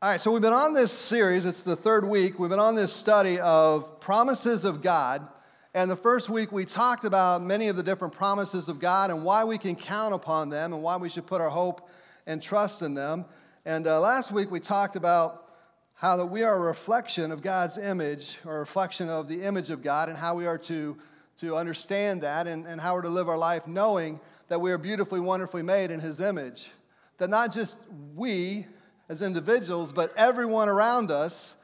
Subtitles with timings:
[0.00, 2.38] All right, so we've been on this series, it's the third week.
[2.38, 5.26] We've been on this study of promises of God.
[5.74, 9.24] And the first week we talked about many of the different promises of God and
[9.24, 11.90] why we can count upon them and why we should put our hope
[12.28, 13.24] and trust in them.
[13.64, 15.50] And uh, last week we talked about
[15.94, 19.70] how that we are a reflection of God's image or a reflection of the image
[19.70, 20.96] of God and how we are to,
[21.38, 24.78] to understand that and, and how we're to live our life knowing that we are
[24.78, 26.70] beautifully, wonderfully made in His image.
[27.16, 27.78] That not just
[28.14, 28.68] we,
[29.08, 31.56] as individuals, but everyone around us,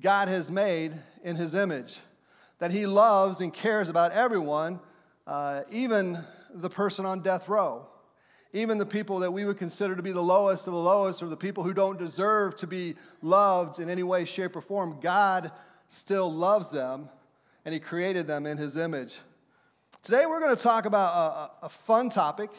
[0.00, 0.92] God has made
[1.24, 1.98] in His image.
[2.58, 4.80] That He loves and cares about everyone,
[5.26, 6.18] uh, even
[6.54, 7.86] the person on death row,
[8.52, 11.26] even the people that we would consider to be the lowest of the lowest, or
[11.26, 14.98] the people who don't deserve to be loved in any way, shape, or form.
[15.00, 15.50] God
[15.88, 17.08] still loves them,
[17.64, 19.18] and He created them in His image.
[20.02, 22.50] Today, we're going to talk about a, a fun topic.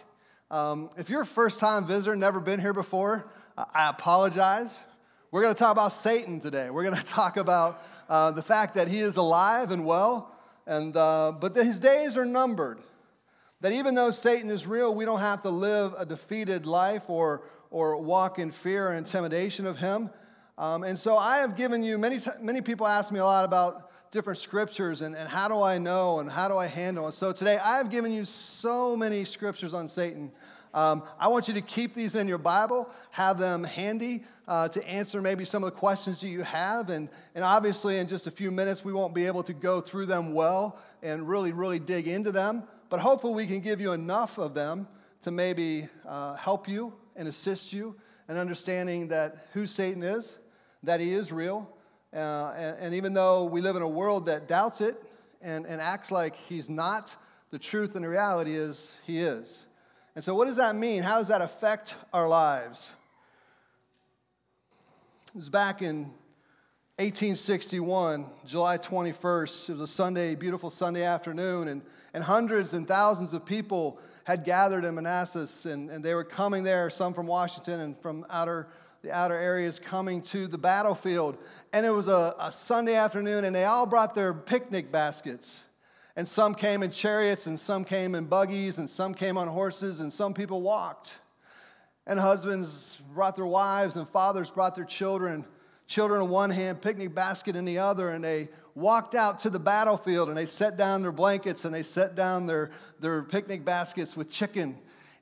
[0.51, 4.81] Um, if you're a first time visitor, never been here before, I apologize.
[5.31, 6.69] We're going to talk about Satan today.
[6.69, 10.31] We're going to talk about uh, the fact that he is alive and well,
[10.67, 12.77] and, uh, but that his days are numbered.
[13.61, 17.41] That even though Satan is real, we don't have to live a defeated life or,
[17.71, 20.11] or walk in fear and intimidation of him.
[20.59, 23.89] Um, and so I have given you, many, many people ask me a lot about
[24.11, 27.05] different scriptures and, and how do I know and how do I handle.
[27.05, 30.31] And so today I have given you so many scriptures on Satan.
[30.73, 34.87] Um, I want you to keep these in your Bible, have them handy uh, to
[34.87, 36.89] answer maybe some of the questions that you have.
[36.89, 40.05] And, and obviously, in just a few minutes, we won't be able to go through
[40.05, 42.63] them well and really, really dig into them.
[42.89, 44.87] But hopefully, we can give you enough of them
[45.21, 47.95] to maybe uh, help you and assist you
[48.29, 50.37] in understanding that who Satan is,
[50.83, 51.69] that he is real.
[52.13, 54.95] Uh, and, and even though we live in a world that doubts it
[55.41, 57.15] and, and acts like he's not,
[57.51, 59.66] the truth and the reality is he is.
[60.17, 61.03] And so, what does that mean?
[61.03, 62.91] How does that affect our lives?
[65.27, 66.05] It was back in
[66.95, 69.69] 1861, July 21st.
[69.69, 71.83] It was a Sunday, beautiful Sunday afternoon, and,
[72.15, 76.63] and hundreds and thousands of people had gathered in Manassas, and, and they were coming
[76.63, 78.69] there, some from Washington and from outer,
[79.03, 81.37] the outer areas, coming to the battlefield.
[81.73, 85.63] And it was a, a Sunday afternoon, and they all brought their picnic baskets.
[86.17, 89.99] And some came in chariots, and some came in buggies, and some came on horses,
[89.99, 91.19] and some people walked.
[92.07, 95.45] And husbands brought their wives, and fathers brought their children,
[95.85, 99.59] children in one hand, picnic basket in the other, and they walked out to the
[99.59, 104.15] battlefield and they set down their blankets and they set down their, their picnic baskets
[104.15, 104.77] with chicken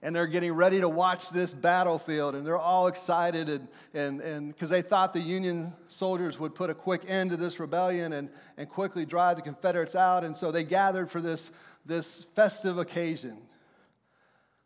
[0.05, 4.53] and they're getting ready to watch this battlefield and they're all excited and and and
[4.53, 8.29] because they thought the union soldiers would put a quick end to this rebellion and
[8.57, 11.51] and quickly drive the confederates out and so they gathered for this
[11.87, 13.35] this festive occasion.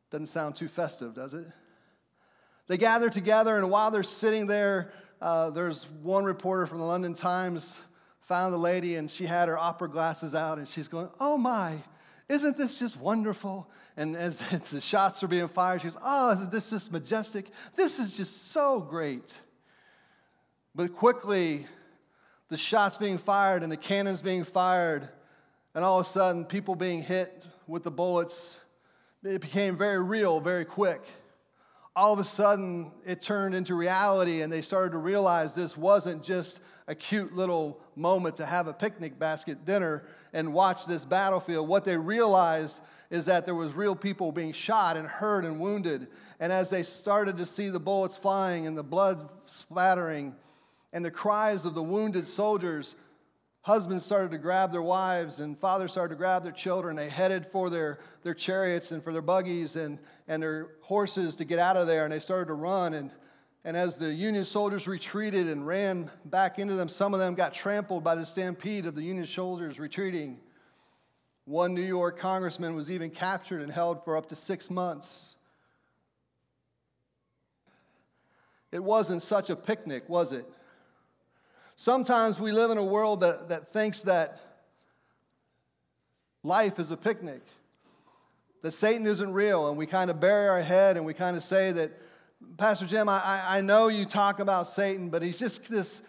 [0.10, 1.48] Doesn't sound too festive does it?
[2.68, 7.14] They gather together and while they're sitting there uh, there's one reporter from the london
[7.14, 7.80] times
[8.20, 11.78] found the lady and she had her opera glasses out and she's going oh my
[12.30, 13.70] isn't this just wonderful?
[13.98, 17.48] And as, as the shots are being fired, she goes, Oh, isn't this just majestic?
[17.76, 19.42] This is just so great.
[20.76, 21.66] But quickly,
[22.50, 25.10] the shots being fired and the cannons being fired,
[25.74, 28.60] and all of a sudden, people being hit with the bullets,
[29.24, 31.02] it became very real very quick.
[31.96, 36.24] All of a sudden, it turned into reality, and they started to realize this wasn't
[36.24, 41.70] just a cute little moment to have a picnic basket dinner and watch this battlefield.
[41.70, 46.08] What they realized is that there was real people being shot and hurt and wounded.
[46.40, 50.36] And as they started to see the bullets flying and the blood splattering
[50.92, 52.96] and the cries of the wounded soldiers,
[53.62, 56.96] husbands started to grab their wives and fathers started to grab their children.
[56.96, 61.46] They headed for their, their chariots and for their buggies and, and their horses to
[61.46, 62.04] get out of there.
[62.04, 62.96] And they started to run.
[62.96, 63.12] And
[63.66, 67.54] and as the Union soldiers retreated and ran back into them, some of them got
[67.54, 70.40] trampled by the stampede of the Union soldiers retreating.
[71.46, 75.36] One New York congressman was even captured and held for up to six months.
[78.72, 80.46] It wasn't such a picnic, was it?
[81.76, 84.40] Sometimes we live in a world that, that thinks that
[86.44, 87.42] life is a picnic,
[88.62, 91.44] that Satan isn't real, and we kind of bury our head and we kind of
[91.44, 91.92] say that
[92.58, 96.02] Pastor Jim, I, I know you talk about Satan, but he's just this,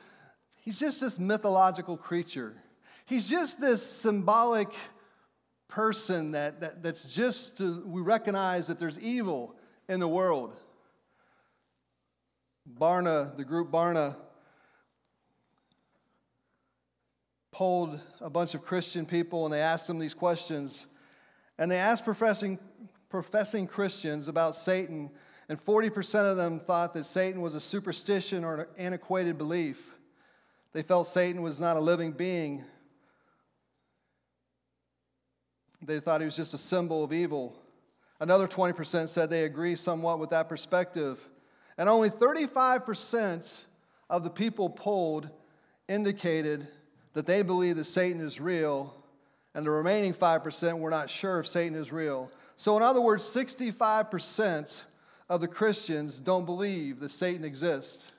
[0.63, 2.55] he's just this mythological creature.
[3.07, 4.69] He's just this symbolic
[5.67, 9.57] person that, that that's just to, we recognize that there's evil
[9.89, 10.55] in the world.
[12.79, 14.15] Barna, the group Barna,
[17.51, 20.87] polled a bunch of Christian people and they asked them these questions.
[21.59, 22.59] And they asked professing,
[23.09, 25.11] professing Christians about Satan
[25.51, 29.97] And 40% of them thought that Satan was a superstition or an antiquated belief.
[30.73, 32.63] They felt Satan was not a living being.
[35.85, 37.61] They thought he was just a symbol of evil.
[38.21, 41.29] Another 20% said they agree somewhat with that perspective.
[41.77, 43.61] And only 35%
[44.09, 45.31] of the people polled
[45.89, 46.69] indicated
[47.15, 48.95] that they believe that Satan is real,
[49.55, 52.31] and the remaining 5% were not sure if Satan is real.
[52.55, 54.83] So, in other words, 65%
[55.31, 58.11] of the Christians don't believe that Satan exists.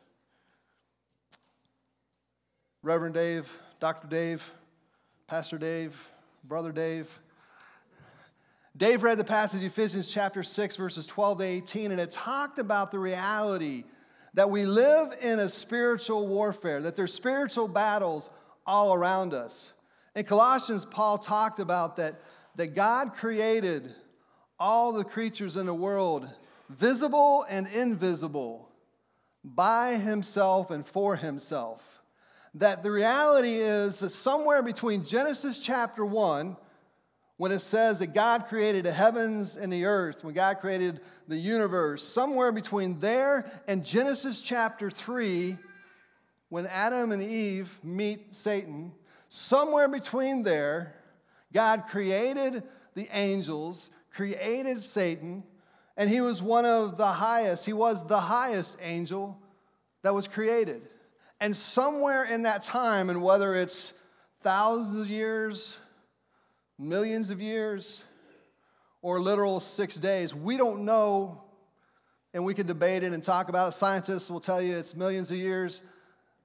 [2.82, 4.08] Reverend Dave, Dr.
[4.08, 4.50] Dave,
[5.28, 6.10] Pastor Dave,
[6.46, 7.20] Brother Dave.
[8.78, 12.92] Dave read the passage Ephesians chapter 6, verses 12 to 18, and it talked about
[12.92, 13.84] the reality
[14.34, 18.30] that we live in a spiritual warfare, that there's spiritual battles
[18.66, 19.74] all around us.
[20.16, 22.22] In Colossians, Paul talked about that,
[22.56, 23.94] that God created
[24.58, 26.30] all the creatures in the world
[26.78, 28.70] visible and invisible,
[29.44, 32.02] by himself and for himself.
[32.56, 36.58] That the reality is that somewhere between Genesis chapter 1,
[37.38, 41.38] when it says that God created the heavens and the earth, when God created the
[41.38, 45.58] universe, somewhere between there and Genesis chapter 3,
[46.50, 48.92] when Adam and Eve meet Satan,
[49.30, 50.94] somewhere between there,
[51.54, 52.64] God created
[52.94, 55.44] the angels, created Satan,
[55.98, 57.66] and he was one of the highest.
[57.66, 59.38] He was the highest angel
[60.04, 60.82] that was created.
[61.40, 63.94] And somewhere in that time, and whether it's
[64.42, 65.76] thousands of years,
[66.78, 68.04] millions of years,
[69.02, 71.44] or literal six days, we don't know,
[72.34, 73.76] and we can debate it and talk about it.
[73.76, 75.82] Scientists will tell you it's millions of years.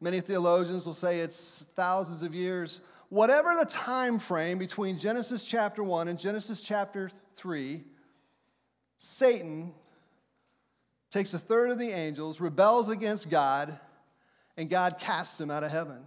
[0.01, 2.81] Many theologians will say it's thousands of years.
[3.09, 7.85] Whatever the time frame between Genesis chapter 1 and Genesis chapter 3,
[8.99, 9.73] Satan
[11.11, 13.79] takes a third of the angels, rebels against God,
[14.57, 16.07] and God casts him out of heaven.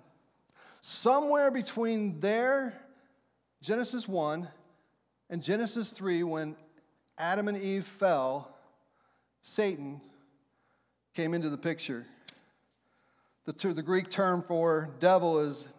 [0.81, 2.73] Somewhere between there,
[3.61, 4.47] Genesis 1
[5.29, 6.55] and Genesis 3, when
[7.17, 8.55] Adam and Eve fell,
[9.41, 10.01] Satan
[11.13, 12.05] came into the picture.
[13.45, 15.69] The, the Greek term for devil is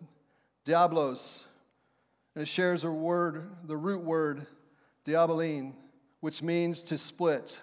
[0.66, 1.44] Diabolos,
[2.34, 4.46] and it shares a word, the root word,
[5.06, 5.72] diaballein,
[6.20, 7.60] which means to split.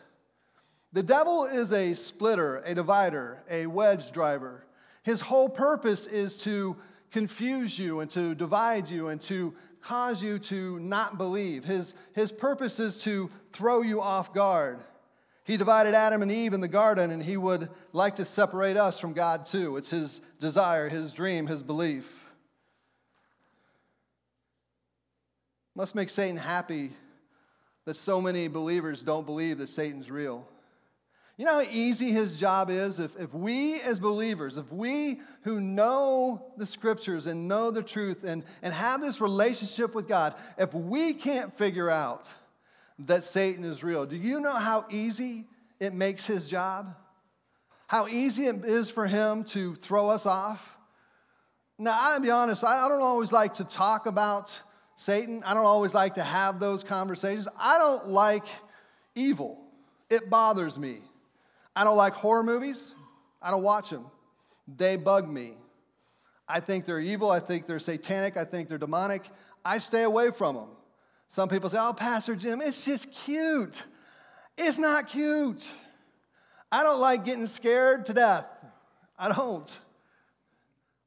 [0.94, 4.64] The devil is a splitter, a divider, a wedge driver.
[5.04, 6.76] His whole purpose is to
[7.12, 11.64] confuse you and to divide you and to cause you to not believe.
[11.64, 14.80] His, his purpose is to throw you off guard.
[15.44, 19.00] He divided Adam and Eve in the garden, and he would like to separate us
[19.00, 19.78] from God too.
[19.78, 22.26] It's his desire, his dream, his belief.
[25.74, 26.92] Must make Satan happy
[27.88, 30.46] that so many believers don't believe that Satan's real.
[31.38, 33.00] You know how easy his job is?
[33.00, 38.26] If, if we, as believers, if we who know the scriptures and know the truth
[38.26, 42.34] and, and have this relationship with God, if we can't figure out
[43.00, 45.46] that Satan is real, do you know how easy
[45.80, 46.94] it makes his job?
[47.88, 50.76] How easy it is for him to throw us off?
[51.80, 54.62] Now, I'll be honest, I don't always like to talk about
[54.98, 55.44] Satan.
[55.46, 57.48] I don't always like to have those conversations.
[57.58, 58.46] I don't like
[59.16, 59.64] evil,
[60.10, 60.98] it bothers me.
[61.76, 62.94] I don't like horror movies,
[63.42, 64.08] I don't watch them.
[64.68, 65.54] They bug me.
[66.50, 69.30] I think they're evil, I think they're satanic, I think they're demonic.
[69.64, 70.70] I stay away from them.
[71.28, 73.84] Some people say, Oh, Pastor Jim, it's just cute.
[74.58, 75.72] It's not cute.
[76.72, 78.48] I don't like getting scared to death.
[79.20, 79.80] I don't.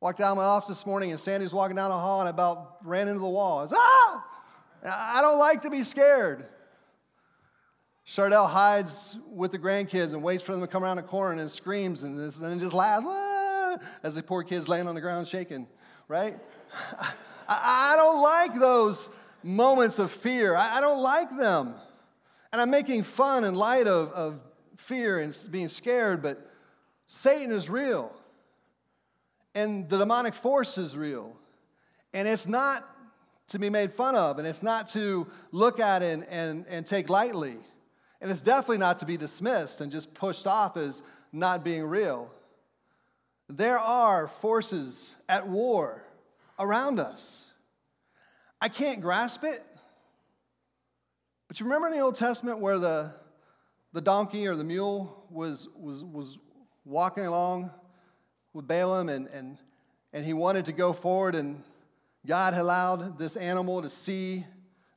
[0.00, 2.78] Walked down my office this morning and Sandy's walking down the hall and I about
[2.83, 3.59] ran into the wall.
[3.59, 4.26] I was, ah!
[4.83, 6.47] I don't like to be scared.
[8.07, 11.50] Chardell hides with the grandkids and waits for them to come around the corner and
[11.50, 13.76] screams and, then just laughs ah!
[14.02, 15.69] as the poor kids laying on the ground shaking,
[16.09, 16.38] right?
[16.99, 19.11] I, I don't like those
[19.42, 20.57] moments of fear.
[20.57, 21.75] I, I, don't like them.
[22.52, 24.40] And I'm making fun and light of, of
[24.78, 26.50] fear and being scared, but
[27.07, 28.12] Satan is real.
[29.54, 31.37] And the demonic force is real.
[32.12, 32.85] And it's not
[33.49, 37.09] to be made fun of, and it's not to look at and, and, and take
[37.09, 37.57] lightly.
[38.21, 41.02] And it's definitely not to be dismissed and just pushed off as
[41.33, 42.30] not being real.
[43.49, 46.04] There are forces at war
[46.59, 47.47] around us.
[48.61, 49.62] I can't grasp it.
[51.49, 53.12] But you remember in the Old Testament where the,
[53.92, 56.38] the donkey or the mule was, was, was
[56.85, 57.73] walking along
[58.52, 59.59] with Balaam, and, and,
[60.12, 61.62] and he wanted to go forward, and
[62.26, 64.45] God allowed this animal to see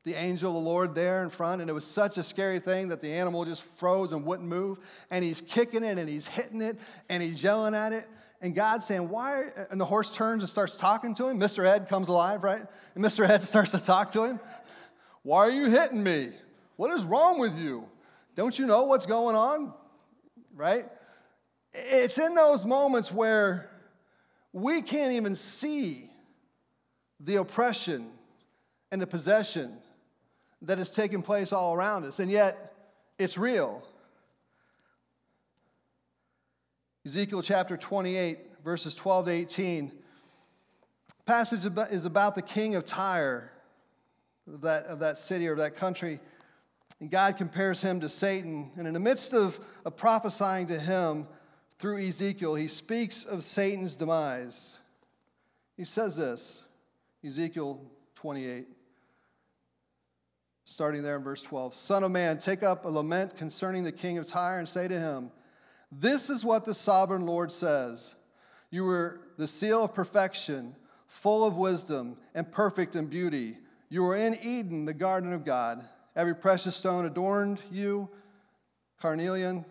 [0.04, 2.90] the angel of the Lord there in front, and it was such a scary thing
[2.90, 4.80] that the animal just froze and wouldn't move.
[5.10, 6.78] And he's kicking it and he's hitting it
[7.10, 8.06] and he's yelling at it.
[8.42, 9.46] And God's saying, Why?
[9.72, 11.40] And the horse turns and starts talking to him.
[11.40, 11.66] Mr.
[11.66, 12.62] Ed comes alive, right?
[12.96, 13.28] And Mr.
[13.28, 14.42] Ed starts to talk to him.
[15.22, 16.32] Why are you hitting me?
[16.76, 17.88] What is wrong with you?
[18.36, 19.74] Don't you know what's going on?
[20.54, 20.86] Right?
[21.74, 23.70] It's in those moments where
[24.52, 26.10] we can't even see
[27.20, 28.12] the oppression
[28.92, 29.78] and the possession
[30.62, 32.74] that is taking place all around us, and yet
[33.18, 33.84] it's real.
[37.06, 39.92] Ezekiel chapter 28, verses 12 to 18.
[41.26, 43.52] Passage is about the king of Tyre,
[44.48, 46.20] of that, of that city or that country.
[47.00, 48.72] And God compares him to Satan.
[48.78, 51.28] And in the midst of, of prophesying to him
[51.84, 54.80] through Ezekiel, he speaks of Satan's demise.
[55.76, 56.64] He says this
[57.26, 57.82] Ezekiel
[58.16, 58.68] 28
[60.64, 61.74] starting there in verse 12.
[61.74, 64.98] Son of man, take up a lament concerning the king of Tyre and say to
[64.98, 65.30] him,
[65.92, 68.16] This is what the sovereign Lord says
[68.72, 73.58] You were the seal of perfection, full of wisdom, and perfect in beauty.
[73.90, 75.84] You were in Eden, the garden of God.
[76.16, 78.08] Every precious stone adorned you
[79.02, 79.66] carnelian,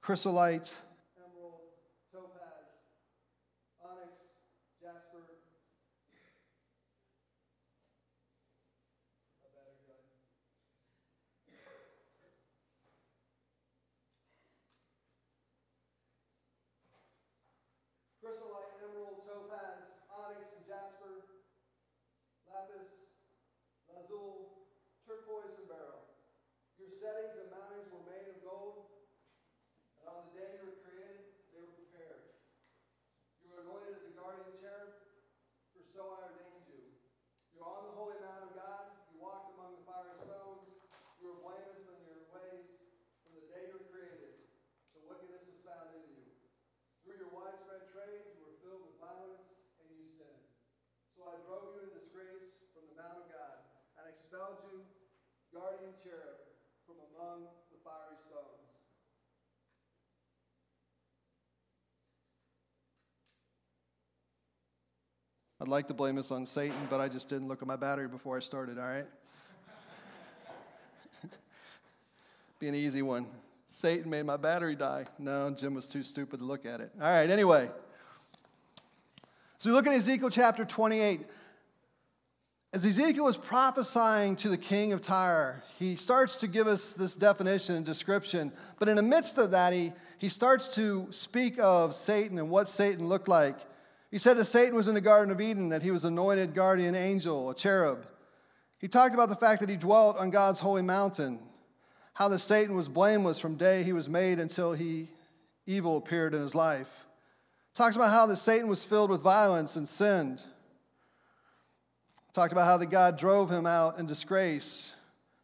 [0.00, 0.74] chrysolite,
[54.34, 54.80] expelled you,
[55.52, 56.42] guardian cherub,
[56.86, 58.46] from among the fiery stones.
[65.60, 68.08] I'd like to blame this on Satan, but I just didn't look at my battery
[68.08, 69.06] before I started, all right?
[72.58, 73.26] Be an easy one.
[73.68, 75.06] Satan made my battery die.
[75.18, 76.90] No, Jim was too stupid to look at it.
[77.00, 77.68] All right, anyway.
[79.58, 81.20] So we look at Ezekiel chapter 28.
[82.74, 87.14] As Ezekiel is prophesying to the king of Tyre, he starts to give us this
[87.14, 88.50] definition and description.
[88.80, 92.68] But in the midst of that, he, he starts to speak of Satan and what
[92.68, 93.58] Satan looked like.
[94.10, 96.96] He said that Satan was in the Garden of Eden, that he was anointed guardian
[96.96, 98.08] angel, a cherub.
[98.80, 101.38] He talked about the fact that he dwelt on God's holy mountain,
[102.14, 105.06] how that Satan was blameless from day he was made until he
[105.64, 107.04] evil appeared in his life.
[107.72, 110.42] Talks about how that Satan was filled with violence and sinned.
[112.34, 114.92] Talked about how that God drove him out in disgrace.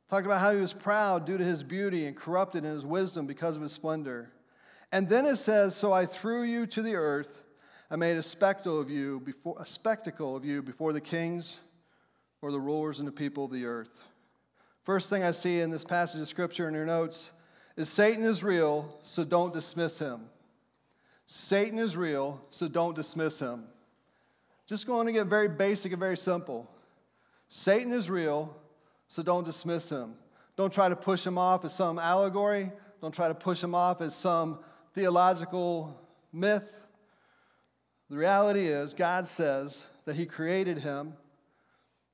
[0.09, 3.28] Talked about how he was proud due to his beauty and corrupted in his wisdom
[3.28, 4.32] because of his splendor.
[4.90, 7.44] And then it says, So I threw you to the earth.
[7.92, 11.61] I made a spectacle of you before a spectacle of you before the kings
[12.42, 14.02] or the rulers and the people of the earth.
[14.82, 17.30] First thing I see in this passage of scripture in your notes
[17.76, 20.23] is Satan is real, so don't dismiss him.
[21.26, 23.66] Satan is real, so don't dismiss him.
[24.66, 26.68] Just going to get very basic and very simple.
[27.52, 28.57] Satan is real,
[29.09, 30.14] so don't dismiss him.
[30.57, 32.71] Don't try to push him off as some allegory.
[33.02, 34.61] Don't try to push him off as some
[34.95, 36.00] theological
[36.33, 36.73] myth.
[38.09, 41.14] The reality is, God says that He created him.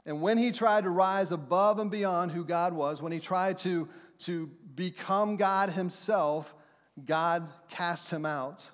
[0.07, 3.59] And when he tried to rise above and beyond who God was, when he tried
[3.59, 3.89] to,
[4.21, 6.55] to become God himself,
[7.05, 8.71] God cast him out.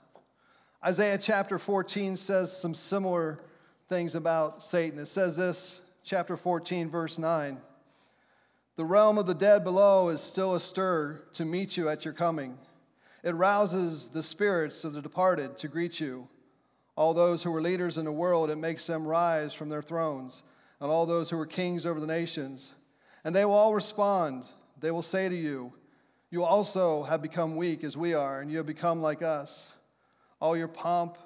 [0.84, 3.40] Isaiah chapter 14 says some similar
[3.88, 4.98] things about Satan.
[4.98, 7.58] It says this chapter 14, verse 9.
[8.76, 12.58] The realm of the dead below is still astir to meet you at your coming.
[13.22, 16.28] It rouses the spirits of the departed to greet you.
[16.96, 20.42] All those who were leaders in the world, it makes them rise from their thrones,
[20.80, 22.72] and all those who were kings over the nations.
[23.24, 24.44] And they will all respond.
[24.80, 25.72] They will say to you,
[26.30, 29.72] You also have become weak as we are, and you have become like us.
[30.40, 31.16] All your pomp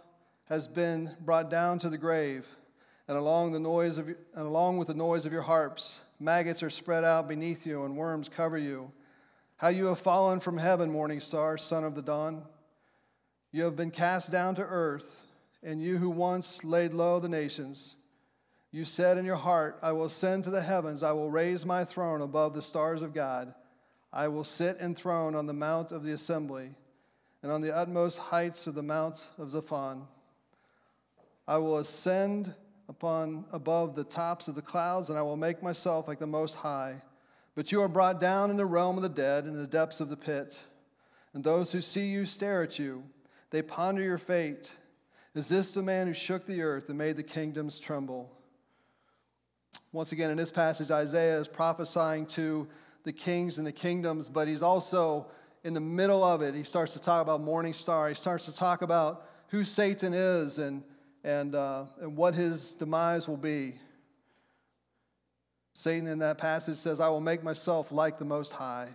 [0.50, 2.46] has been brought down to the grave
[3.08, 6.70] and along, the noise of, and along with the noise of your harps, maggots are
[6.70, 8.90] spread out beneath you, and worms cover you.
[9.56, 12.42] How you have fallen from heaven, morning star, son of the dawn.
[13.52, 15.22] You have been cast down to earth,
[15.62, 17.94] and you who once laid low the nations,
[18.72, 21.84] You said in your heart, I will ascend to the heavens, I will raise my
[21.84, 23.54] throne above the stars of God.
[24.12, 26.70] I will sit enthroned on the mount of the assembly
[27.42, 30.06] and on the utmost heights of the mount of Zaphon.
[31.46, 32.54] I will ascend
[32.88, 36.54] upon above the tops of the clouds, and I will make myself like the Most
[36.54, 37.02] High.
[37.54, 40.08] But you are brought down in the realm of the dead, in the depths of
[40.08, 40.62] the pit.
[41.32, 43.04] And those who see you stare at you.
[43.50, 44.74] They ponder your fate.
[45.34, 48.30] Is this the man who shook the earth and made the kingdoms tremble?
[49.92, 52.68] Once again, in this passage, Isaiah is prophesying to
[53.04, 55.26] the kings and the kingdoms, but he's also
[55.64, 56.54] in the middle of it.
[56.54, 58.08] He starts to talk about morning star.
[58.08, 60.82] He starts to talk about who Satan is and,
[61.26, 63.74] and, uh, and what his demise will be.
[65.74, 68.88] Satan in that passage says, I will make myself like the Most High.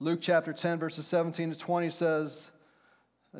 [0.00, 2.50] Luke chapter 10, verses 17 to 20 says,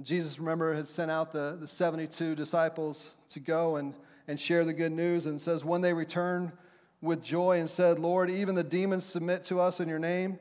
[0.02, 3.94] Jesus, remember, had sent out the, the 72 disciples to go and,
[4.28, 6.52] and share the good news, and says, When they returned
[7.00, 10.38] with joy and said, Lord, even the demons submit to us in your name.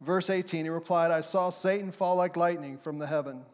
[0.00, 3.44] Verse 18, he replied, I saw Satan fall like lightning from the heaven.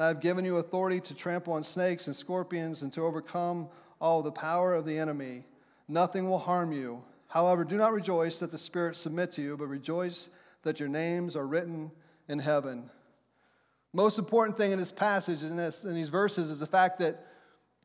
[0.00, 3.68] I have given you authority to trample on snakes and scorpions and to overcome
[4.00, 5.44] all the power of the enemy.
[5.88, 7.02] Nothing will harm you.
[7.28, 10.30] However, do not rejoice that the spirits submit to you, but rejoice
[10.62, 11.90] that your names are written
[12.28, 12.88] in heaven.
[13.92, 17.26] Most important thing in this passage, in, this, in these verses, is the fact that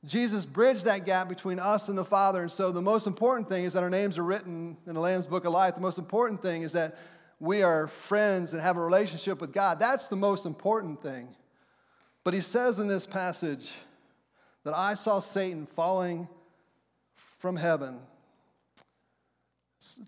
[0.06, 2.44] Jesus bridged that gap between us and the Father.
[2.44, 5.26] And so the most important thing is that our names are written in the Lamb's
[5.26, 5.76] Book of Life.
[5.76, 6.98] The most important thing is that
[7.40, 9.80] we are friends and have a relationship with God.
[9.80, 11.36] That's the most important thing.
[12.26, 13.72] But he says in this passage
[14.64, 16.28] that I saw Satan falling
[17.38, 18.00] from heaven,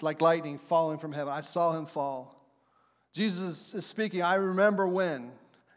[0.01, 1.31] like lightning falling from heaven.
[1.31, 2.33] I saw him fall.
[3.13, 5.31] Jesus is speaking, I remember when.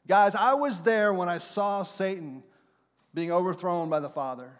[0.09, 2.43] Guys, I was there when I saw Satan
[3.13, 4.51] being overthrown by the Father.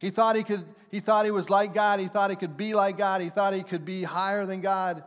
[0.00, 1.98] He thought he could, he thought he was like God.
[2.00, 3.22] He thought he could be like God.
[3.22, 5.02] He thought he could be higher than God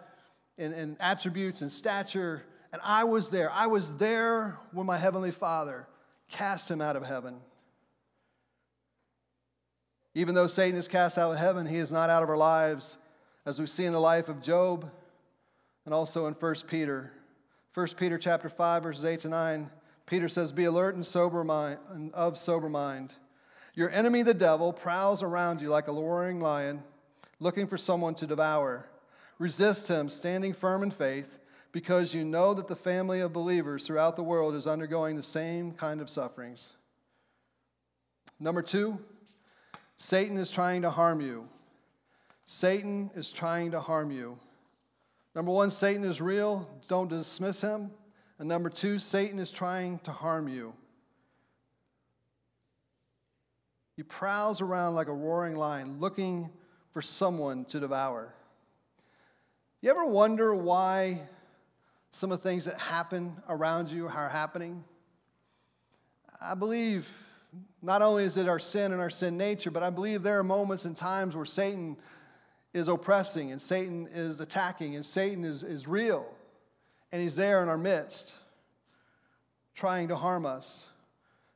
[0.57, 2.41] in, in attributes and stature.
[2.73, 3.51] And I was there.
[3.51, 5.87] I was there when my Heavenly Father
[6.29, 7.39] cast him out of heaven.
[10.15, 12.97] Even though Satan is cast out of heaven, he is not out of our lives,
[13.45, 14.89] as we see in the life of Job
[15.85, 17.11] and also in 1 Peter.
[17.75, 19.69] 1 Peter chapter 5, verses 8 to 9.
[20.07, 23.13] Peter says, Be alert and sober mind and of sober mind.
[23.75, 26.83] Your enemy, the devil, prowls around you like a roaring lion,
[27.39, 28.87] looking for someone to devour.
[29.37, 31.39] Resist him, standing firm in faith,
[31.73, 35.73] because you know that the family of believers throughout the world is undergoing the same
[35.73, 36.69] kind of sufferings.
[38.39, 38.99] Number two,
[39.97, 41.49] Satan is trying to harm you.
[42.45, 44.37] Satan is trying to harm you.
[45.35, 46.69] Number one, Satan is real.
[46.87, 47.89] Don't dismiss him.
[48.37, 50.73] And number two, Satan is trying to harm you.
[53.95, 56.51] He prowls around like a roaring lion looking
[56.91, 58.33] for someone to devour.
[59.81, 61.21] You ever wonder why
[62.13, 64.83] some of the things that happen around you are happening?
[66.39, 67.11] I believe
[67.81, 70.43] not only is it our sin and our sin nature, but I believe there are
[70.43, 71.97] moments and times where Satan
[72.71, 76.27] is oppressing and Satan is attacking and Satan is, is real
[77.11, 78.35] and he's there in our midst
[79.73, 80.89] trying to harm us.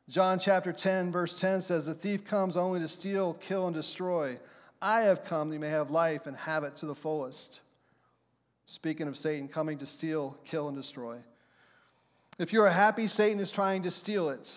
[0.10, 4.39] John chapter 10, verse 10 says, The thief comes only to steal, kill, and destroy.
[4.82, 7.62] I have come that you may have life and have it to the fullest.
[8.69, 11.19] Speaking of Satan coming to steal, kill, and destroy.
[12.38, 14.53] If you're happy, Satan is trying to steal it.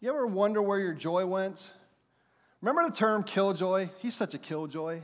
[0.00, 1.70] You ever wonder where your joy went?
[2.60, 3.90] Remember the term killjoy?
[4.00, 5.02] He's such a killjoy.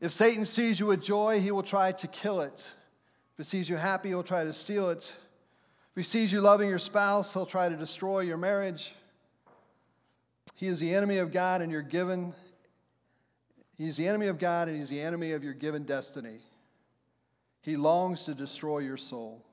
[0.00, 2.72] if Satan sees you with joy, he will try to kill it.
[3.32, 5.12] If he sees you happy, he'll try to steal it.
[5.90, 8.94] If he sees you loving your spouse, he'll try to destroy your marriage.
[10.54, 12.32] He is the enemy of God and you're given
[13.76, 16.38] He's the enemy of God and he's the enemy of your given destiny.
[17.60, 19.44] He longs to destroy your soul.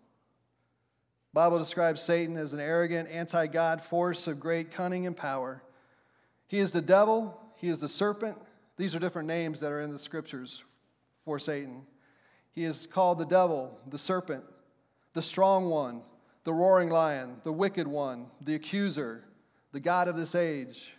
[1.34, 5.64] Bible describes Satan as an arrogant, anti-God force of great cunning and power.
[6.48, 8.38] He is the devil, he is the serpent.
[8.76, 10.64] These are different names that are in the scriptures
[11.24, 11.86] for Satan.
[12.52, 14.44] He is called the devil, the serpent,
[15.14, 16.02] the strong one,
[16.44, 19.24] the roaring lion, the wicked one, the accuser,
[19.72, 20.94] the God of this age,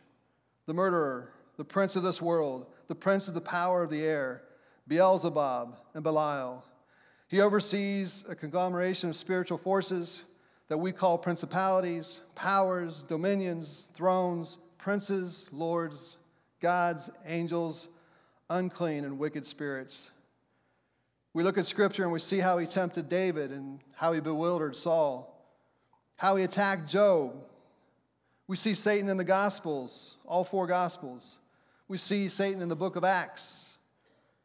[0.67, 4.43] the murderer, the prince of this world, the prince of the power of the air,
[4.87, 6.63] Beelzebub and Belial.
[7.27, 10.23] He oversees a conglomeration of spiritual forces
[10.69, 16.19] that we call principalities, powers, dominions, thrones, princes, lords,
[16.61, 17.89] gods, angels,
[18.51, 20.11] unclean, and wicked spirits.
[21.33, 24.77] We look at Scripture and we see how he tempted David and how he bewildered
[24.77, 25.31] Saul.
[26.19, 27.33] how he attacked Job.
[28.47, 31.37] We see Satan in the Gospels, all four Gospels.
[31.93, 33.75] We see Satan in the book of Acts.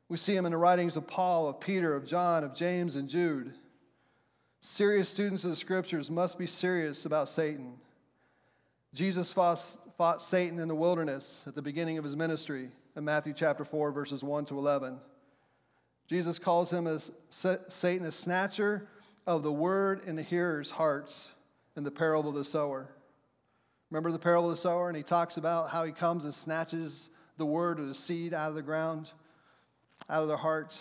[0.10, 3.08] We see him in the writings of Paul, of Peter, of John, of James, and
[3.08, 3.54] Jude.
[4.60, 7.76] Serious students of the scriptures must be serious about Satan.
[8.94, 9.62] Jesus fought,
[9.98, 13.94] fought Satan in the wilderness at the beginning of his ministry in Matthew chapter 4,
[13.94, 15.00] verses 1 to 11.
[16.10, 18.90] Jesus calls him as Satan a snatcher
[19.26, 21.32] of the word in the hearers' hearts
[21.78, 22.90] in the parable of the sower.
[23.90, 24.90] Remember the parable of the sower?
[24.90, 28.50] And he talks about how he comes and snatches the word or the seed out
[28.50, 29.12] of the ground,
[30.10, 30.80] out of their heart.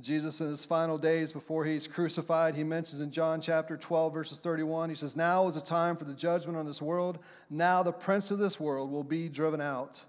[0.00, 4.38] Jesus, in his final days before he's crucified, he mentions in John chapter 12, verses
[4.38, 7.20] 31, he says, Now is the time for the judgment on this world.
[7.48, 10.02] Now the prince of this world will be driven out.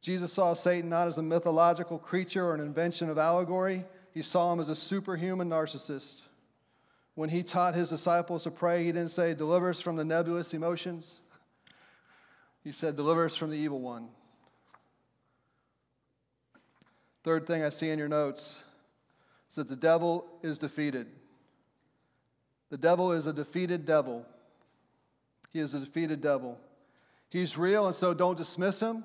[0.00, 4.52] Jesus saw Satan not as a mythological creature or an invention of allegory, he saw
[4.52, 6.22] him as a superhuman narcissist.
[7.14, 10.52] When he taught his disciples to pray, he didn't say, Deliver us from the nebulous
[10.54, 11.20] emotions.
[12.64, 14.08] He said, Deliver us from the evil one.
[17.22, 18.62] Third thing I see in your notes
[19.48, 21.06] is that the devil is defeated.
[22.70, 24.26] The devil is a defeated devil.
[25.52, 26.58] He is a defeated devil.
[27.30, 29.04] He's real, and so don't dismiss him.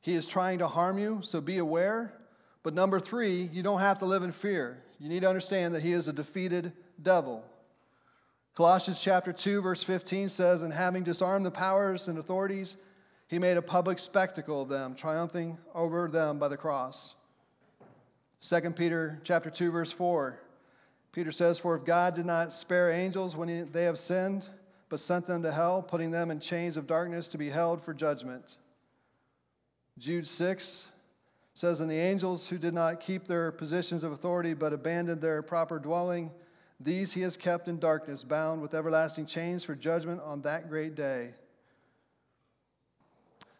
[0.00, 2.12] He is trying to harm you, so be aware.
[2.62, 4.82] But number three, you don't have to live in fear.
[4.98, 7.44] You need to understand that he is a defeated devil.
[8.56, 12.78] Colossians chapter 2, verse 15 says, And having disarmed the powers and authorities,
[13.28, 17.14] he made a public spectacle of them, triumphing over them by the cross.
[18.40, 20.38] 2 Peter chapter 2 verse 4.
[21.12, 24.48] Peter says, "For if God did not spare angels when they have sinned,
[24.88, 27.92] but sent them to hell, putting them in chains of darkness to be held for
[27.92, 28.56] judgment."
[29.98, 30.86] Jude 6
[31.52, 35.42] says, "And the angels who did not keep their positions of authority but abandoned their
[35.42, 36.30] proper dwelling,
[36.78, 40.94] these he has kept in darkness, bound with everlasting chains for judgment on that great
[40.94, 41.34] day."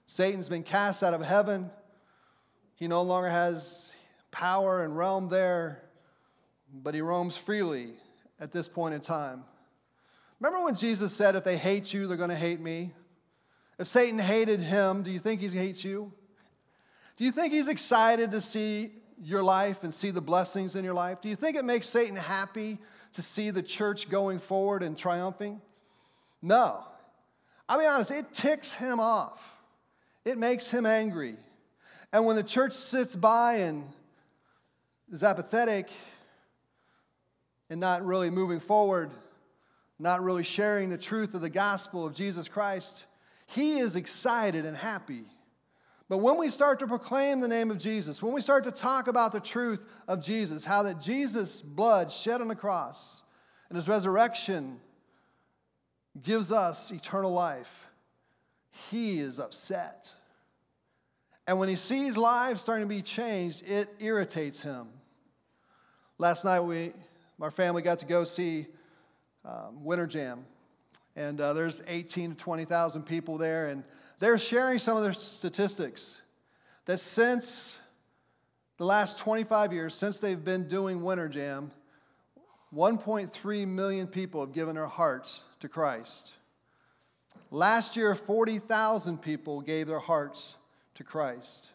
[0.07, 1.71] Satan's been cast out of heaven.
[2.77, 3.93] He no longer has
[4.31, 5.83] power and realm there,
[6.73, 7.95] but he roams freely
[8.39, 9.45] at this point in time.
[10.41, 12.93] Remember when Jesus said, If they hate you, they're going to hate me?
[13.79, 16.13] If Satan hated him, do you think he hates you?
[17.17, 20.95] Do you think he's excited to see your life and see the blessings in your
[20.95, 21.23] life?
[21.23, 22.79] Do you think it makes Satan happy
[23.17, 25.61] to see the church going forward and triumphing?
[26.41, 26.85] No.
[27.69, 29.57] I'll be honest, it ticks him off.
[30.25, 31.37] It makes him angry.
[32.13, 33.85] And when the church sits by and
[35.11, 35.89] is apathetic
[37.69, 39.11] and not really moving forward,
[39.99, 43.05] not really sharing the truth of the gospel of Jesus Christ,
[43.47, 45.25] he is excited and happy.
[46.09, 49.09] But when we start to proclaim the name of Jesus, when we start to talk
[49.09, 53.23] about the truth of Jesus, how that Jesus' blood shed on the cross
[53.69, 54.81] and his resurrection
[56.23, 57.89] gives us eternal life,
[58.91, 60.15] he is upset.
[61.47, 64.89] And when he sees lives starting to be changed, it irritates him.
[66.19, 66.93] Last night, we,
[67.41, 68.67] our family got to go see
[69.45, 70.45] um, Winter Jam.
[71.15, 73.67] And uh, there's 18 to 20,000 people there.
[73.67, 73.85] And
[74.19, 76.21] they're sharing some of their statistics
[76.87, 77.79] that since
[78.79, 81.71] the last 25 years, since they've been doing Winter Jam,
[82.75, 86.35] 1.3 million people have given their hearts to Christ.
[87.51, 90.57] Last year, 40,000 people gave their hearts
[90.95, 91.69] to Christ.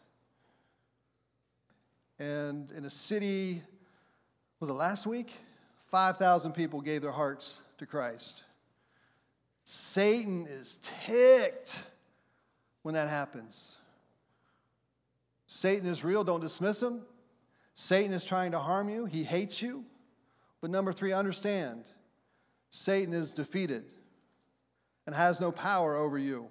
[2.20, 3.64] And in a city,
[4.60, 5.34] was it last week?
[5.88, 8.44] 5,000 people gave their hearts to Christ.
[9.66, 11.84] Satan is ticked
[12.84, 13.76] when that happens.
[15.48, 17.02] Satan is real, don't dismiss him.
[17.76, 19.86] Satan is trying to harm you, he hates you.
[20.62, 21.84] But number three, understand
[22.70, 23.84] Satan is defeated
[25.06, 26.48] and has no power over you.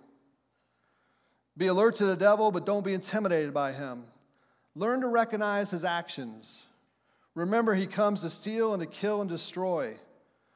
[1.56, 4.04] Be alert to the devil, but don't be intimidated by him.
[4.74, 6.64] Learn to recognize his actions.
[7.34, 9.96] Remember, he comes to steal and to kill and destroy.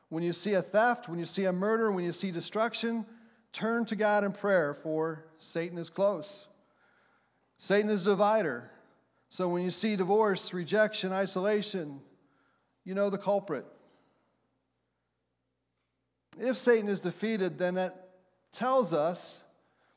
[0.08, 3.06] When you see a theft, when you see a murder, when you see destruction,
[3.54, 6.46] turn to God in prayer, for Satan is close.
[7.56, 8.70] Satan is a divider.
[9.30, 12.00] So when you see divorce, rejection, isolation,
[12.84, 13.64] you know the culprit.
[16.38, 18.10] If Satan is defeated, then that
[18.52, 19.42] tells us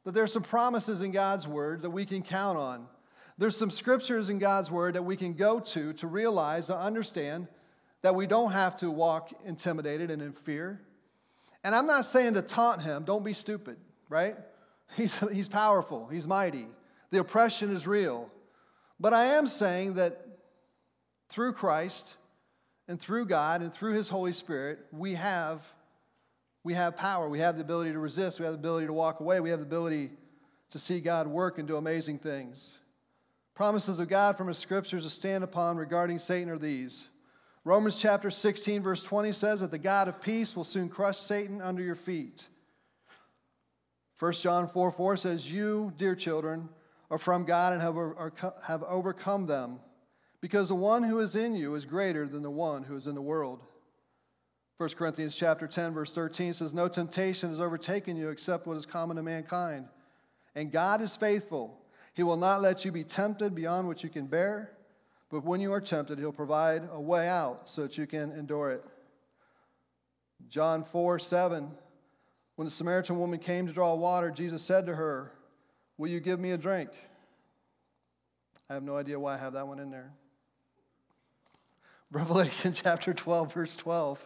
[0.04, 2.88] that there's some promises in God's word that we can count on.
[3.38, 7.48] There's some scriptures in God's word that we can go to to realize, to understand
[8.04, 10.80] that we don't have to walk intimidated and in fear.
[11.64, 13.78] And I'm not saying to taunt him, don't be stupid,
[14.10, 14.36] right?
[14.96, 16.66] He's, he's powerful, he's mighty.
[17.12, 18.32] The oppression is real.
[19.00, 20.18] But I am saying that
[21.30, 22.16] through Christ
[22.88, 25.66] and through God and through His Holy Spirit, we have,
[26.64, 27.30] we have power.
[27.30, 28.40] We have the ability to resist.
[28.40, 29.40] We have the ability to walk away.
[29.40, 30.12] We have the ability
[30.70, 32.78] to see God work and do amazing things.
[33.56, 37.08] Promises of God from His scriptures to stand upon regarding Satan are these.
[37.68, 41.62] Romans chapter 16, verse 20 says that the God of peace will soon crush Satan
[41.62, 42.48] under your feet.
[44.20, 46.70] 1 John 4 4 says, You, dear children,
[47.12, 49.82] are from God and have, have overcome them,
[50.40, 53.16] because the one who is in you is greater than the one who is in
[53.16, 53.62] the world.
[54.78, 58.86] 1 Corinthians chapter 10, verse 13 says, No temptation has overtaken you except what is
[58.86, 59.90] common to mankind.
[60.56, 61.78] And God is faithful.
[62.14, 64.72] He will not let you be tempted beyond what you can bear,
[65.30, 68.72] but when you are tempted, He'll provide a way out so that you can endure
[68.72, 68.84] it.
[70.50, 71.72] John 4 7,
[72.56, 75.32] when the Samaritan woman came to draw water, Jesus said to her,
[75.98, 76.90] Will you give me a drink?
[78.70, 80.12] I have no idea why I have that one in there.
[82.12, 84.26] Revelation chapter 12, verse 12.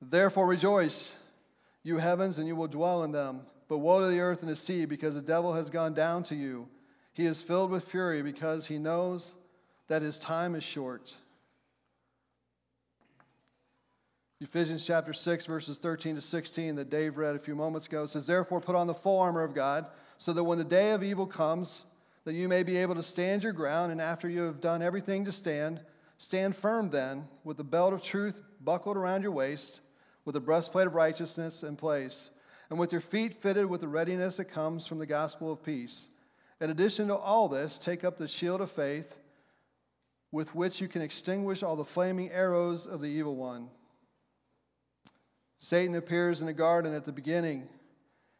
[0.00, 1.16] Therefore rejoice,
[1.82, 3.42] you heavens, and you will dwell in them.
[3.68, 6.34] But woe to the earth and the sea, because the devil has gone down to
[6.34, 6.68] you.
[7.12, 9.34] He is filled with fury because he knows
[9.88, 11.16] that his time is short.
[14.40, 18.26] Ephesians chapter 6, verses 13 to 16, that Dave read a few moments ago, says,
[18.26, 19.86] Therefore, put on the full armor of God,
[20.18, 21.84] so that when the day of evil comes,
[22.24, 25.24] that you may be able to stand your ground, and after you have done everything
[25.26, 25.80] to stand,
[26.18, 29.80] stand firm then, with the belt of truth buckled around your waist,
[30.24, 32.30] with the breastplate of righteousness in place,
[32.68, 36.08] and with your feet fitted with the readiness that comes from the gospel of peace.
[36.62, 39.18] In addition to all this, take up the shield of faith,
[40.30, 43.68] with which you can extinguish all the flaming arrows of the evil one.
[45.58, 47.66] Satan appears in the garden at the beginning,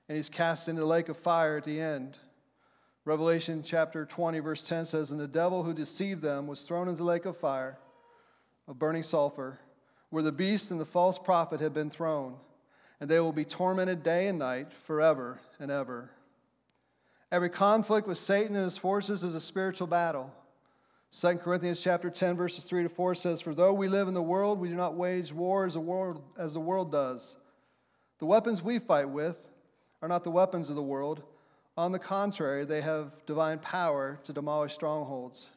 [0.08, 2.16] and he's cast into the lake of fire at the end.
[3.04, 6.98] Revelation chapter 20, verse 10 says, And the devil who deceived them was thrown into
[6.98, 7.76] the lake of fire,
[8.68, 9.58] of burning sulfur,
[10.10, 12.36] where the beast and the false prophet had been thrown,
[13.00, 16.10] and they will be tormented day and night forever and ever.
[17.32, 20.30] Every conflict with Satan and his forces is a spiritual battle.
[21.12, 24.22] 2 Corinthians chapter 10 verses 3 to 4 says, "For though we live in the
[24.22, 27.36] world, we do not wage war as the world as the world does.
[28.18, 29.48] The weapons we fight with
[30.02, 31.22] are not the weapons of the world.
[31.74, 35.48] On the contrary, they have divine power to demolish strongholds."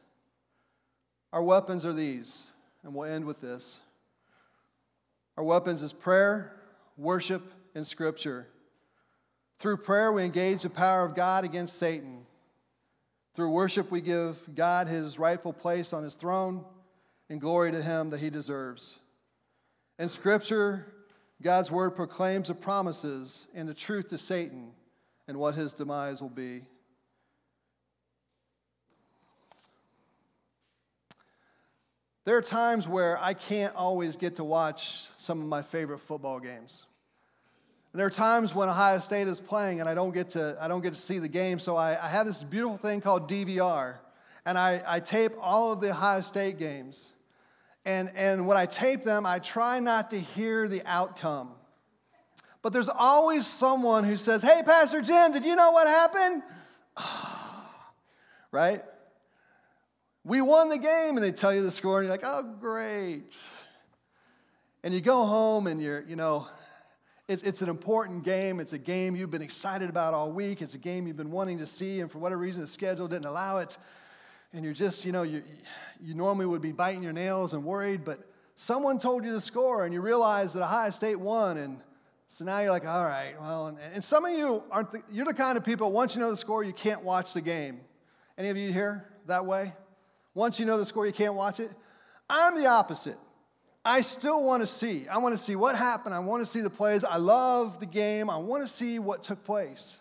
[1.30, 2.46] Our weapons are these,
[2.82, 3.80] and we'll end with this.
[5.36, 6.52] Our weapons is prayer,
[6.96, 7.42] worship,
[7.74, 8.48] and scripture.
[9.58, 12.26] Through prayer, we engage the power of God against Satan.
[13.34, 16.64] Through worship, we give God his rightful place on his throne
[17.28, 18.98] and glory to him that he deserves.
[19.98, 20.86] In Scripture,
[21.42, 24.72] God's word proclaims the promises and the truth to Satan
[25.28, 26.62] and what his demise will be.
[32.24, 36.40] There are times where I can't always get to watch some of my favorite football
[36.40, 36.84] games.
[37.96, 40.68] And there are times when Ohio State is playing and I don't get to, I
[40.68, 43.94] don't get to see the game, so I, I have this beautiful thing called DVR.
[44.44, 47.12] And I, I tape all of the Ohio State games.
[47.86, 51.52] And, and when I tape them, I try not to hear the outcome.
[52.60, 56.42] But there's always someone who says, Hey, Pastor Jim, did you know what happened?
[58.52, 58.82] right?
[60.22, 63.34] We won the game, and they tell you the score, and you're like, Oh, great.
[64.84, 66.46] And you go home and you're, you know,
[67.28, 68.60] it's, it's an important game.
[68.60, 70.62] It's a game you've been excited about all week.
[70.62, 73.26] It's a game you've been wanting to see, and for whatever reason, the schedule didn't
[73.26, 73.76] allow it.
[74.52, 75.42] And you're just, you know, you,
[76.00, 78.20] you normally would be biting your nails and worried, but
[78.54, 81.56] someone told you the score, and you realize that Ohio State won.
[81.56, 81.78] And
[82.28, 85.26] so now you're like, all right, well, and, and some of you aren't, the, you're
[85.26, 87.80] the kind of people, once you know the score, you can't watch the game.
[88.38, 89.72] Any of you here that way?
[90.34, 91.70] Once you know the score, you can't watch it?
[92.30, 93.18] I'm the opposite.
[93.86, 95.06] I still want to see.
[95.08, 96.14] I want to see what happened.
[96.14, 97.04] I want to see the plays.
[97.04, 98.28] I love the game.
[98.28, 100.00] I want to see what took place.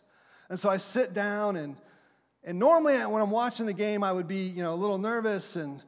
[0.49, 1.75] And so I sit down and
[2.43, 5.55] and normally when I'm watching the game, I would be, you know, a little nervous
[5.55, 5.81] and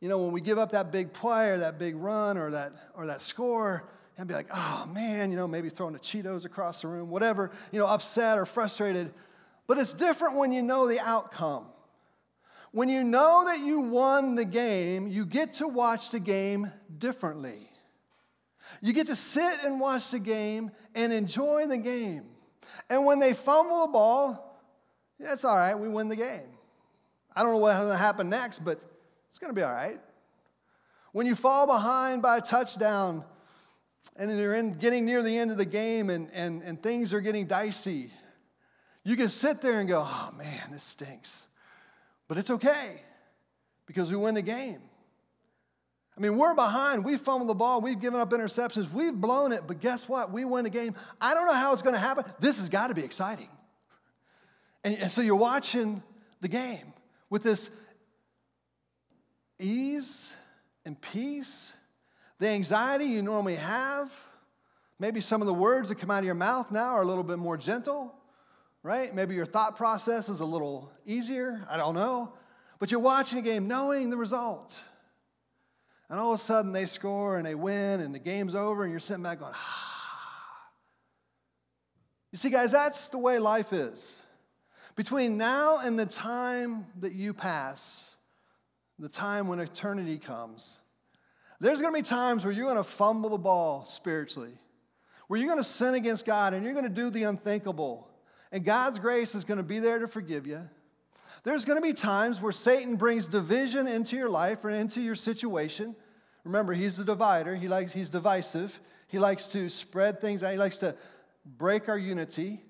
[0.00, 2.72] you know, when we give up that big play or that big run or that
[2.94, 3.84] or that score,
[4.16, 7.50] and be like, "Oh man, you know, maybe throwing the Cheetos across the room, whatever,
[7.72, 9.12] you know, upset or frustrated."
[9.66, 11.66] But it's different when you know the outcome.
[12.72, 17.68] When you know that you won the game, you get to watch the game differently.
[18.80, 22.24] You get to sit and watch the game and enjoy the game.
[22.88, 24.60] And when they fumble the ball,
[25.18, 26.48] it's all right, we win the game.
[27.34, 28.80] I don't know what's going to happen next, but
[29.28, 30.00] it's going to be all right.
[31.12, 33.24] When you fall behind by a touchdown
[34.16, 37.20] and you're in, getting near the end of the game and, and, and things are
[37.20, 38.12] getting dicey,
[39.04, 41.46] you can sit there and go, oh man, this stinks.
[42.30, 43.02] But it's okay
[43.86, 44.78] because we win the game.
[46.16, 47.04] I mean, we're behind.
[47.04, 47.80] We've fumbled the ball.
[47.80, 48.88] We've given up interceptions.
[48.92, 49.62] We've blown it.
[49.66, 50.30] But guess what?
[50.30, 50.94] We win the game.
[51.20, 52.24] I don't know how it's going to happen.
[52.38, 53.48] This has got to be exciting.
[54.84, 56.04] And, and so you're watching
[56.40, 56.92] the game
[57.30, 57.68] with this
[59.58, 60.32] ease
[60.84, 61.72] and peace,
[62.38, 64.12] the anxiety you normally have.
[65.00, 67.24] Maybe some of the words that come out of your mouth now are a little
[67.24, 68.14] bit more gentle,
[68.82, 69.14] right?
[69.14, 71.66] Maybe your thought process is a little easier.
[71.68, 72.32] I don't know.
[72.78, 74.82] But you're watching a game knowing the result.
[76.08, 78.90] And all of a sudden they score and they win and the game's over and
[78.90, 79.86] you're sitting back going, ah.
[82.32, 84.16] You see, guys, that's the way life is.
[84.96, 88.14] Between now and the time that you pass,
[88.98, 90.78] the time when eternity comes,
[91.60, 94.52] there's going to be times where you're going to fumble the ball spiritually,
[95.26, 98.09] where you're going to sin against God and you're going to do the unthinkable.
[98.52, 100.68] And God's grace is going to be there to forgive you.
[101.44, 105.14] There's going to be times where Satan brings division into your life or into your
[105.14, 105.96] situation.
[106.44, 107.54] Remember, he's the divider.
[107.54, 108.78] He likes, he's divisive.
[109.08, 110.52] He likes to spread things out.
[110.52, 110.94] He likes to
[111.44, 112.62] break our unity.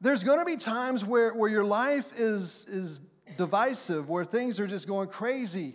[0.00, 3.00] There's going to be times where, where your life is, is
[3.36, 5.74] divisive, where things are just going crazy,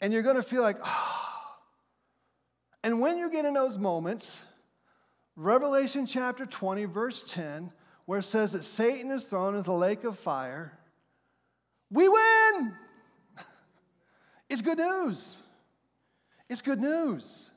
[0.00, 1.14] and you're going to feel like, ah.
[1.14, 1.24] Oh.
[2.84, 4.40] And when you get in those moments,
[5.34, 7.72] Revelation chapter 20, verse 10,
[8.08, 10.72] where it says that Satan is thrown into the lake of fire,
[11.90, 12.72] we win.
[14.48, 15.42] It's good news.
[16.48, 17.50] It's good news.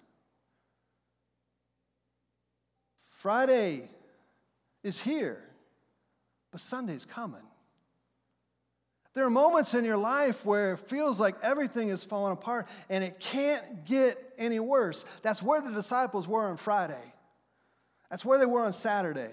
[3.07, 3.83] Friday
[4.83, 5.41] is here,
[6.51, 7.47] but Sunday's coming.
[9.13, 13.05] There are moments in your life where it feels like everything is falling apart and
[13.05, 15.05] it can't get any worse.
[15.21, 17.13] That's where the disciples were on Friday.
[18.09, 19.31] That's where they were on Saturday.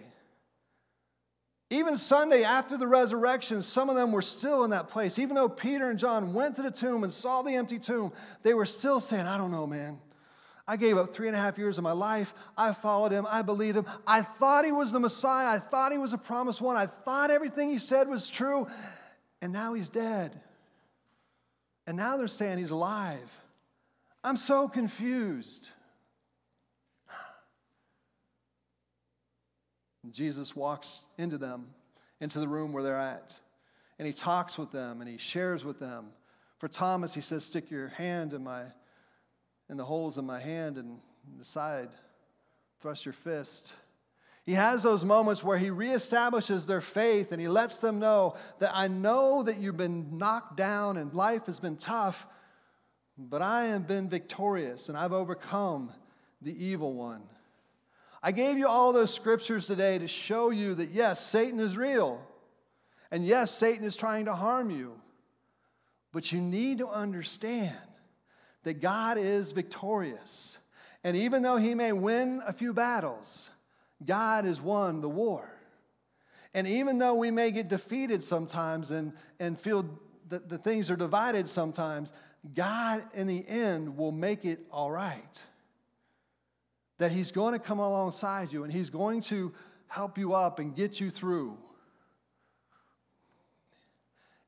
[1.70, 5.18] Even Sunday after the resurrection, some of them were still in that place.
[5.18, 8.54] Even though Peter and John went to the tomb and saw the empty tomb, they
[8.54, 9.98] were still saying, I don't know, man.
[10.66, 12.34] I gave up three and a half years of my life.
[12.56, 13.26] I followed him.
[13.28, 13.86] I believed him.
[14.06, 15.56] I thought he was the Messiah.
[15.56, 16.76] I thought he was a promised one.
[16.76, 18.66] I thought everything he said was true.
[19.40, 20.38] And now he's dead.
[21.86, 23.30] And now they're saying he's alive.
[24.22, 25.70] I'm so confused.
[30.12, 31.68] Jesus walks into them,
[32.20, 33.38] into the room where they're at,
[33.98, 36.10] and he talks with them and he shares with them.
[36.58, 38.62] For Thomas, he says, Stick your hand in, my,
[39.68, 41.00] in the holes in my hand and
[41.38, 41.88] the side,
[42.80, 43.72] thrust your fist.
[44.44, 48.70] He has those moments where he reestablishes their faith and he lets them know that
[48.72, 52.26] I know that you've been knocked down and life has been tough,
[53.18, 55.92] but I have been victorious and I've overcome
[56.40, 57.22] the evil one.
[58.28, 62.20] I gave you all those scriptures today to show you that yes, Satan is real.
[63.10, 65.00] And yes, Satan is trying to harm you.
[66.12, 67.74] But you need to understand
[68.64, 70.58] that God is victorious.
[71.02, 73.48] And even though he may win a few battles,
[74.04, 75.50] God has won the war.
[76.52, 79.86] And even though we may get defeated sometimes and, and feel
[80.28, 82.12] that the things are divided sometimes,
[82.54, 85.42] God in the end will make it all right
[86.98, 89.52] that He's going to come alongside you and He's going to
[89.86, 91.56] help you up and get you through.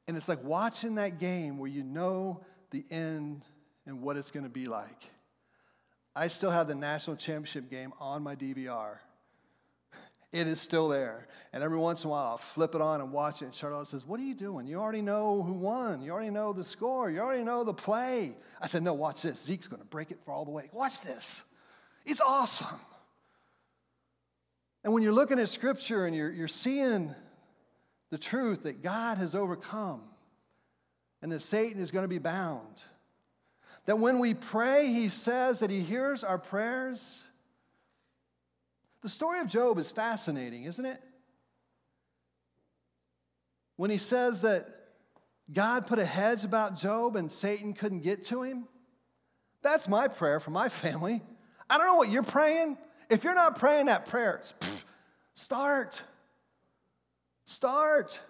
[0.06, 3.44] And it's like watching that game where you know the end
[3.86, 5.10] and what it's going to be like.
[6.14, 8.96] I still have the national championship game on my DVR.
[10.32, 11.26] It is still there.
[11.52, 13.46] And every once in a while, I'll flip it on and watch it.
[13.46, 14.66] And Charlotte says, What are you doing?
[14.66, 16.02] You already know who won.
[16.02, 17.10] You already know the score.
[17.10, 18.36] You already know the play.
[18.60, 19.42] I said, No, watch this.
[19.42, 20.70] Zeke's going to break it for all the way.
[20.72, 21.44] Watch this.
[22.10, 22.80] It's awesome.
[24.82, 27.14] And when you're looking at Scripture and you're, you're seeing
[28.10, 30.02] the truth that God has overcome
[31.22, 32.82] and that Satan is going to be bound,
[33.86, 37.22] that when we pray, he says that he hears our prayers.
[39.02, 40.98] The story of Job is fascinating, isn't it?
[43.76, 44.66] When he says that
[45.52, 48.66] God put a hedge about Job and Satan couldn't get to him,
[49.62, 51.22] that's my prayer for my family.
[51.70, 52.76] I don't know what you're praying.
[53.08, 54.42] If you're not praying that prayer,
[55.34, 56.02] start.
[57.44, 58.20] Start.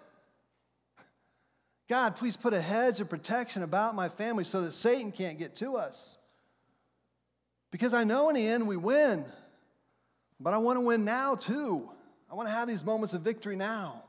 [1.89, 5.55] God, please put a hedge of protection about my family so that Satan can't get
[5.55, 6.17] to us.
[7.71, 9.25] Because I know in the end we win,
[10.39, 11.89] but I want to win now too.
[12.31, 14.03] I want to have these moments of victory now.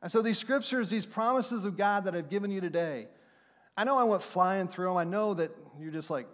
[0.00, 3.08] And so these scriptures, these promises of God that I've given you today,
[3.76, 4.96] I know I went flying through them.
[4.96, 5.50] I know that
[5.80, 6.26] you're just like,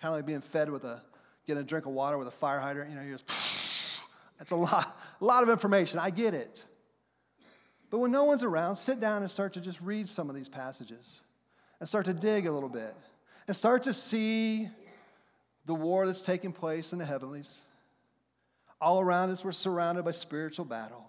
[0.00, 1.02] kind of like being fed with a,
[1.46, 2.90] getting a drink of water with a fire hydrant.
[2.90, 3.30] You know, you just,
[4.38, 5.98] that's a lot, a lot of information.
[5.98, 6.64] I get it.
[7.90, 10.48] But when no one's around, sit down and start to just read some of these
[10.48, 11.20] passages
[11.78, 12.94] and start to dig a little bit
[13.46, 14.68] and start to see
[15.66, 17.62] the war that's taking place in the heavenlies.
[18.80, 21.04] All around us, we're surrounded by spiritual battle.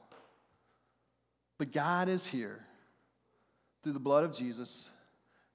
[1.58, 2.66] But God is here
[3.84, 4.90] through the blood of Jesus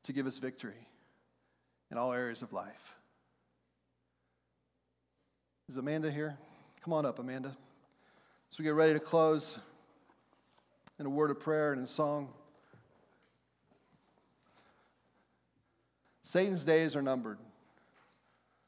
[0.05, 0.89] to give us victory
[1.91, 2.97] in all areas of life.
[5.71, 6.37] Is Amanda here?
[6.83, 7.57] Come on up, Amanda.
[8.51, 9.57] So we get ready to close
[10.99, 12.29] in a word of prayer and in song.
[16.23, 17.39] Satan's days are numbered.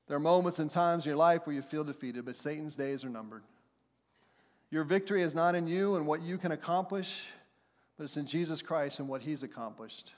[0.07, 3.05] There are moments and times in your life where you feel defeated, but Satan's days
[3.05, 3.43] are numbered.
[4.71, 7.25] Your victory is not in you and what you can accomplish,
[7.99, 10.13] but it's in Jesus Christ and what he's accomplished.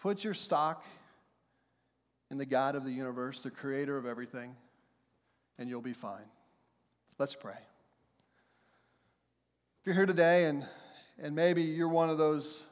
[0.00, 0.84] Put your stock
[2.30, 4.54] in the God of the universe, the creator of everything,
[5.58, 6.24] and you'll be fine.
[7.18, 7.58] Let's pray.
[9.80, 10.66] If you're here today and,
[11.18, 12.64] and maybe you're one of those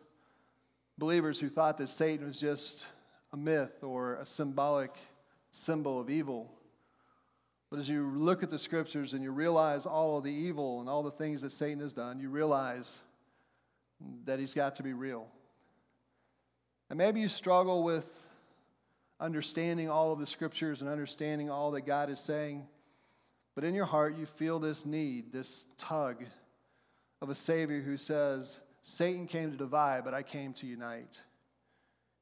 [0.99, 2.87] believers who thought that Satan was just
[3.33, 4.93] a myth or a symbolic
[5.51, 6.53] symbol of evil.
[7.71, 10.89] But as you look at the scriptures and you realize all of the evil and
[10.89, 12.99] all the things that Satan has done, you realize
[14.27, 15.27] that he's got to be real.
[16.91, 18.31] And maybe you struggle with
[19.19, 22.67] understanding all of the scriptures and understanding all that God is saying,
[23.55, 26.25] but in your heart you feel this need, this tug
[27.23, 31.23] of a Savior who says, Satan came to divide, but I came to unite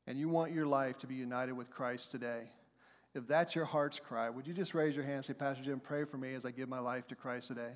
[0.07, 2.43] and you want your life to be united with Christ today,
[3.15, 5.81] if that's your heart's cry, would you just raise your hand and say, Pastor Jim,
[5.81, 7.73] pray for me as I give my life to Christ today?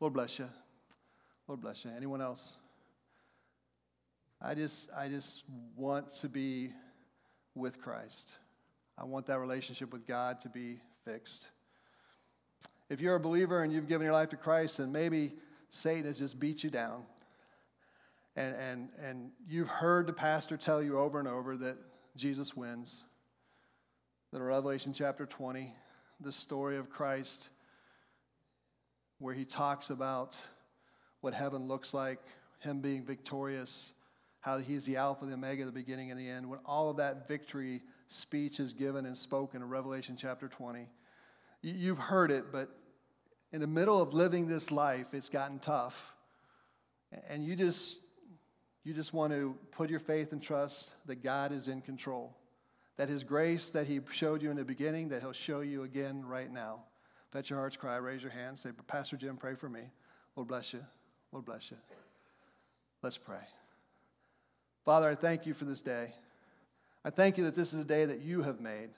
[0.00, 0.48] Lord bless you.
[1.46, 1.92] Lord bless you.
[1.96, 2.56] Anyone else?
[4.42, 5.44] I just, I just
[5.76, 6.70] want to be
[7.54, 8.32] with Christ.
[8.98, 11.48] I want that relationship with God to be fixed.
[12.90, 15.32] If you're a believer and you've given your life to Christ, and maybe
[15.68, 17.04] Satan has just beat you down,
[18.34, 21.76] and, and, and you've heard the pastor tell you over and over that
[22.16, 23.04] Jesus wins.
[24.32, 25.72] That in Revelation chapter 20,
[26.20, 27.48] the story of Christ,
[29.18, 30.36] where he talks about
[31.20, 32.18] what heaven looks like,
[32.58, 33.92] him being victorious,
[34.40, 36.48] how he's the Alpha, the Omega, the beginning and the end.
[36.48, 40.88] When all of that victory speech is given and spoken in Revelation chapter 20,
[41.62, 42.70] you've heard it, but
[43.52, 46.12] in the middle of living this life, it's gotten tough.
[47.28, 48.00] And you just
[48.84, 52.34] you just want to put your faith and trust that God is in control,
[52.96, 56.24] that His grace that He showed you in the beginning, that He'll show you again
[56.26, 56.80] right now.
[57.32, 58.58] That's your heart's cry, raise your hand.
[58.58, 59.82] Say, Pastor Jim, pray for me.
[60.34, 60.84] Lord bless you.
[61.32, 61.76] Lord bless you.
[63.02, 63.36] Let's pray.
[64.84, 66.12] Father, I thank you for this day.
[67.04, 68.90] I thank you that this is a day that you have made.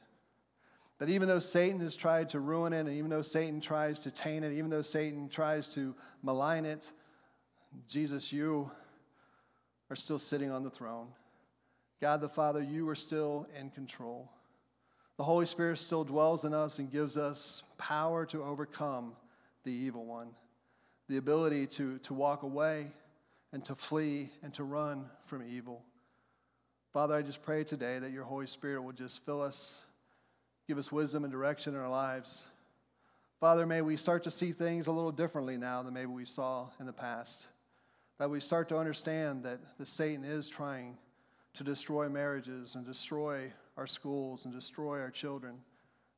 [1.02, 4.12] That even though Satan has tried to ruin it, and even though Satan tries to
[4.12, 6.92] taint it, even though Satan tries to malign it,
[7.88, 8.70] Jesus, you
[9.90, 11.08] are still sitting on the throne.
[12.00, 14.30] God the Father, you are still in control.
[15.16, 19.16] The Holy Spirit still dwells in us and gives us power to overcome
[19.64, 20.28] the evil one,
[21.08, 22.92] the ability to, to walk away
[23.52, 25.82] and to flee and to run from evil.
[26.92, 29.82] Father, I just pray today that your Holy Spirit will just fill us,
[30.68, 32.46] give us wisdom and direction in our lives.
[33.40, 36.68] Father, may we start to see things a little differently now than maybe we saw
[36.78, 37.46] in the past
[38.22, 40.96] that we start to understand that the Satan is trying
[41.54, 45.56] to destroy marriages and destroy our schools and destroy our children,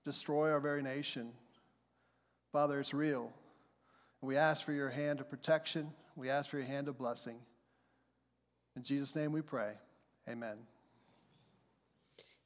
[0.05, 1.33] destroy our very nation.
[2.53, 3.33] Father, it's real.
[4.21, 5.93] We ask for your hand of protection.
[6.15, 7.39] We ask for your hand of blessing.
[8.77, 9.73] In Jesus' name we pray.
[10.29, 10.59] Amen.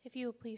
[0.05, 0.47] If you will please